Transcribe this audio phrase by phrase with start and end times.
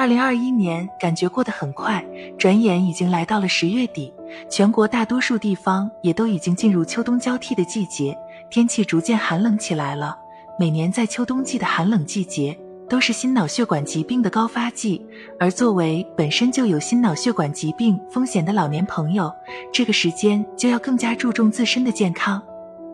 [0.00, 2.02] 二零二一年感觉过得很快，
[2.38, 4.10] 转眼已经来到了十月底，
[4.48, 8.16] 全国大多数地方也都已经进入秋冬交替的季节，
[8.48, 10.16] 天气逐渐寒冷起来了。
[10.58, 12.58] 每年在秋冬季的寒冷季节，
[12.88, 15.06] 都是心脑血管疾病的高发季，
[15.38, 19.30] 而作为本身就有心脑血管疾病风险的老年朋友，
[19.70, 22.42] 这个时间就要更加注重自身的健康。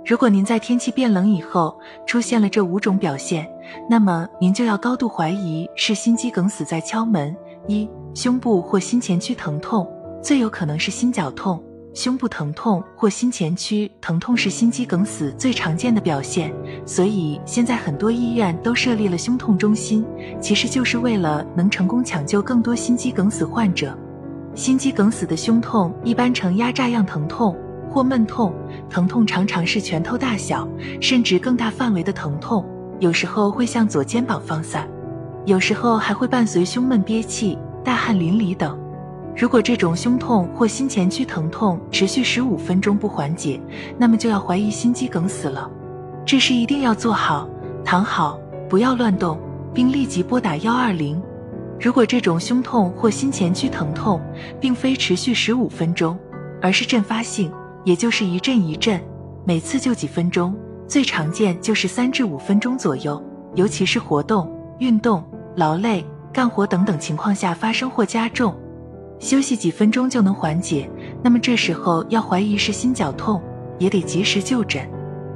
[0.05, 3.49] 如果您在天气变冷以后出现了这五种表现，
[3.89, 7.35] 那么您就要高度怀疑是心肌梗死在敲门。
[7.69, 9.87] 一、胸部或心前区疼痛，
[10.23, 11.63] 最有可能是心绞痛。
[11.95, 16.53] 胸部疼痛或心前区疼痛是心肌梗死最常见的表现，
[16.85, 20.05] 所以现在很多医院都设立了胸痛中心，
[20.41, 23.97] 其实就是为了能成功抢救更多心肌梗死患者。
[24.55, 27.57] 心肌梗死的胸痛一般呈压榨样疼痛。
[27.89, 28.53] 或闷痛，
[28.91, 30.69] 疼痛常常是拳头大小，
[31.01, 32.63] 甚至更大范围的疼痛，
[32.99, 34.89] 有时候会向左肩膀放散，
[35.45, 38.79] 有时候还会伴随胸闷憋气、大汗淋漓等。
[39.37, 43.61] 如果这种胸痛或心前区疼痛持续十五分钟不缓解，
[43.99, 45.71] 那么就要怀疑心肌梗死了。
[46.25, 47.47] 这时一定要坐好、
[47.85, 48.39] 躺好，
[48.69, 49.39] 不要乱动，
[49.75, 51.21] 并立即拨打幺二零。
[51.79, 54.19] 如果这种胸痛或心前区疼痛
[54.59, 56.19] 并非持续十五分钟，
[56.63, 57.53] 而是阵发性。
[57.85, 59.01] 也就是一阵一阵，
[59.45, 60.57] 每次就几分钟，
[60.89, 63.23] 最常见就是三至五分钟左右。
[63.55, 68.55] 尤其是活动、运动、劳累、干活等等情况下发生或加重，
[69.19, 70.91] 休息几分钟就能缓解。
[71.23, 73.43] 那么这时候要怀疑是心绞痛，
[73.79, 74.87] 也得及时就诊。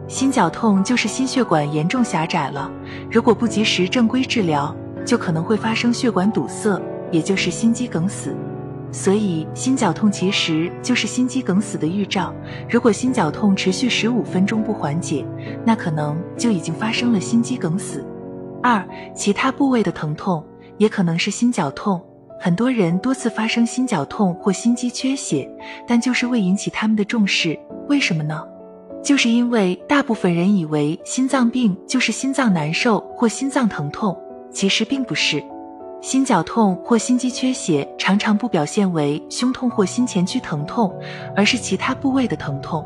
[0.07, 2.71] 心绞痛就是心血管严重狭窄了，
[3.11, 4.75] 如果不及时正规治疗，
[5.07, 6.79] 就可能会发生血管堵塞，
[7.11, 8.37] 也就是心肌梗死。
[8.93, 12.35] 所以，心绞痛其实就是心肌梗死的预兆。
[12.69, 15.25] 如果心绞痛持续十五分钟不缓解，
[15.65, 18.05] 那可能就已经发生了心肌梗死。
[18.63, 20.45] 二，其他部位的疼痛
[20.77, 22.01] 也可能是心绞痛。
[22.41, 25.49] 很多人多次发生心绞痛或心肌缺血，
[25.87, 27.59] 但就是未引起他们的重视。
[27.89, 28.43] 为什么呢？
[29.03, 34.19] 就是因为大部分人以为心脏病就是心脏难受或心脏疼痛，
[34.51, 35.43] 其实并不是。
[36.01, 40.93] 心绞痛或心肌缺血常常不表现为胸痛或心前区疼痛，
[41.37, 42.85] 而是其他部位的疼痛，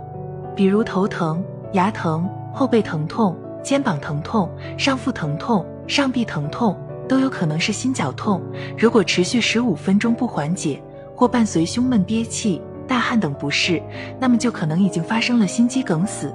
[0.56, 1.42] 比如头疼、
[1.74, 6.76] 牙疼、后背疼痛、肩膀疼痛、上腹疼痛、上臂疼痛，
[7.08, 8.42] 都有可能是心绞痛。
[8.76, 10.82] 如果持续十五分钟不缓解，
[11.14, 13.80] 或伴随胸闷憋气、大汗等不适，
[14.18, 16.34] 那么就可能已经发生了心肌梗死。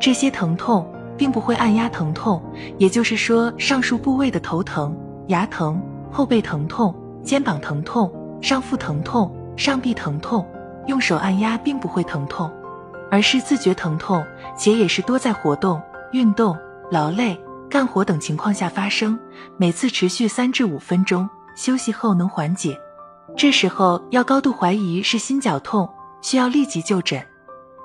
[0.00, 2.42] 这些疼痛并不会按压疼痛，
[2.78, 4.96] 也就是说，上述部位的头疼、
[5.26, 5.78] 牙疼。
[6.14, 6.94] 后背疼痛、
[7.24, 8.08] 肩膀疼痛、
[8.40, 10.46] 上腹疼痛、上臂疼痛，
[10.86, 12.48] 用手按压并不会疼痛，
[13.10, 14.24] 而是自觉疼痛，
[14.56, 15.82] 且也是多在活动、
[16.12, 16.56] 运动、
[16.88, 17.36] 劳累、
[17.68, 19.18] 干活等情况下发生，
[19.56, 22.78] 每次持续三至五分钟，休息后能缓解。
[23.36, 25.88] 这时候要高度怀疑是心绞痛，
[26.22, 27.20] 需要立即就诊。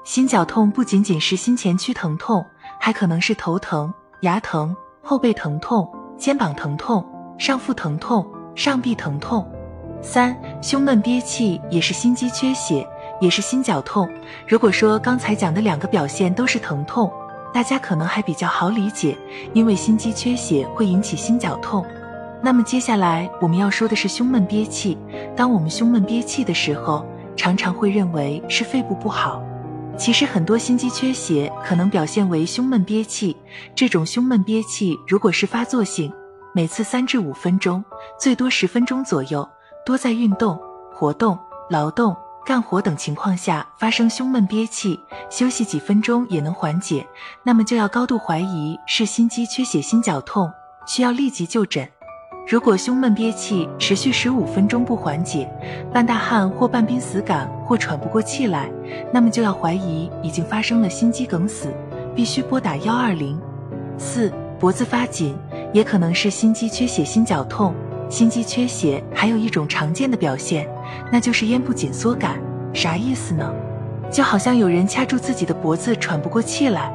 [0.03, 2.45] 心绞痛不仅仅是心前区疼痛，
[2.79, 3.91] 还可能是头疼、
[4.21, 7.03] 牙疼、后背疼痛、肩膀疼痛。
[7.39, 9.49] 上腹疼痛、上臂疼痛，
[10.01, 12.85] 三胸闷憋气也是心肌缺血，
[13.21, 14.09] 也是心绞痛。
[14.45, 17.09] 如果说刚才讲的两个表现都是疼痛，
[17.53, 19.17] 大家可能还比较好理解，
[19.53, 21.83] 因为心肌缺血会引起心绞痛。
[22.43, 24.97] 那么接下来我们要说的是胸闷憋气。
[25.33, 27.05] 当我们胸闷憋气的时候，
[27.37, 29.41] 常常会认为是肺部不好，
[29.97, 33.37] 其实很多心肌缺血可能表现为胸闷憋气。
[33.73, 36.11] 这种胸闷憋气如果是发作性。
[36.53, 37.83] 每次三至五分钟，
[38.19, 39.47] 最多十分钟左右，
[39.85, 40.59] 多在运动、
[40.91, 41.37] 活动、
[41.69, 44.99] 劳动、干活等情况下发生胸闷憋气，
[45.29, 47.05] 休息几分钟也能缓解，
[47.43, 50.51] 那么就要高度怀疑是心肌缺血心绞痛，
[50.87, 51.87] 需要立即就诊。
[52.47, 55.47] 如果胸闷憋气持续十五分钟不缓解，
[55.93, 58.71] 半大汗或半濒死感或喘不过气来，
[59.13, 61.71] 那么就要怀疑已经发生了心肌梗死，
[62.15, 63.39] 必须拨打幺二零。
[63.99, 65.37] 四、脖子发紧。
[65.73, 67.73] 也可能是心肌缺血、心绞痛。
[68.09, 70.67] 心肌缺血还有一种常见的表现，
[71.11, 72.39] 那就是咽部紧缩感。
[72.73, 73.53] 啥意思呢？
[74.11, 76.91] 就好像有人掐住自己的脖子，喘不过气来。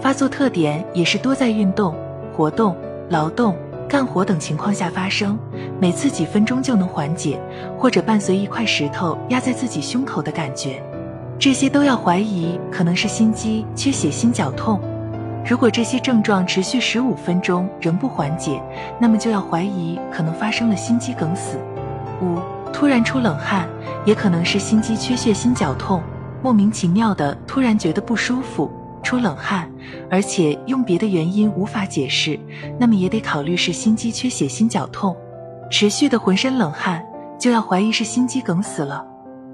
[0.00, 1.94] 发作特点也是多在运动、
[2.36, 2.76] 活动、
[3.08, 3.56] 劳动、
[3.88, 5.38] 干活等情况下发生，
[5.80, 7.40] 每次几分钟就能缓解，
[7.78, 10.82] 或者伴随一块石头压在自己胸口的感觉。
[11.38, 14.80] 这些都要怀疑可能是心肌缺血、心绞痛。
[15.48, 18.62] 如果这些症状持续十五分钟仍不缓解，
[19.00, 21.58] 那么就要怀疑可能发生了心肌梗死。
[22.20, 22.38] 五、
[22.70, 23.66] 突然出冷汗，
[24.04, 26.02] 也可能是心肌缺血、心绞痛，
[26.42, 28.70] 莫名其妙的突然觉得不舒服，
[29.02, 29.66] 出冷汗，
[30.10, 32.38] 而且用别的原因无法解释，
[32.78, 35.16] 那么也得考虑是心肌缺血、心绞痛。
[35.70, 37.02] 持续的浑身冷汗，
[37.38, 39.02] 就要怀疑是心肌梗死了。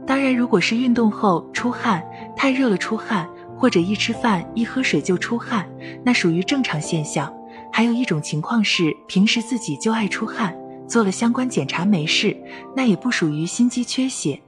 [0.05, 2.03] 当然，如果是运动后出汗
[2.35, 5.69] 太热了出汗，或者一吃饭一喝水就出汗，
[6.05, 7.33] 那属于正常现象。
[7.73, 10.57] 还有一种情况是平时自己就爱出汗，
[10.89, 12.37] 做了相关检查没事，
[12.77, 14.41] 那也不属于心肌缺血。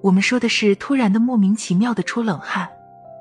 [0.00, 2.68] 我们说的是突然的莫名其妙的出冷汗。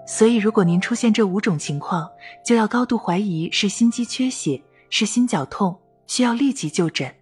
[0.07, 2.07] 所以，如果您出现这五种情况，
[2.45, 7.13] 就要高度怀疑是心肌缺血，是心绞痛，需要立即就诊。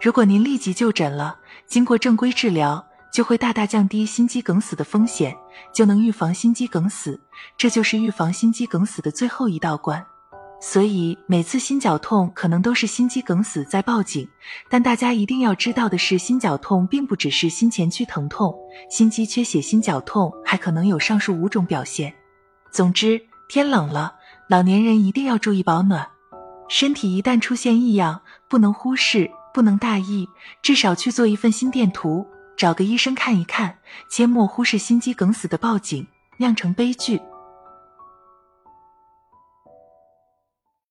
[0.00, 1.36] 如果您立即就诊了，
[1.66, 2.86] 经过正规治疗，
[3.18, 5.36] 就会大大降低心肌梗死的风险，
[5.74, 7.20] 就能预防心肌梗死。
[7.56, 10.06] 这就是预防心肌梗死的最后一道关。
[10.60, 14.28] 所以，每次心绞痛可能都是心肌梗死在报警，
[14.70, 18.54] 但大家一定要知道的是，心绞痛并不只是心前区疼痛，
[18.88, 22.14] 心肌缺血心绞痛还可能有上述五种表现。
[22.70, 24.14] 总之，天冷了，
[24.48, 26.06] 老年人一定要注意保暖。
[26.68, 30.28] 身体一旦出现异样，不能忽视，不能大意，
[30.62, 32.24] 至少去做一份心电图，
[32.58, 33.78] 找个医生看一看，
[34.10, 36.04] 切莫忽视心肌梗死的报警，
[36.38, 37.22] 酿成悲剧。